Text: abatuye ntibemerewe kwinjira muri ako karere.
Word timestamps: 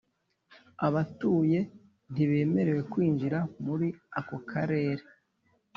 abatuye 0.87 1.59
ntibemerewe 2.11 2.81
kwinjira 2.91 3.39
muri 3.65 3.87
ako 4.19 4.35
karere. 4.49 5.03